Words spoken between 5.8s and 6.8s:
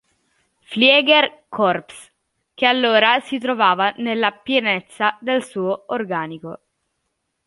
organico.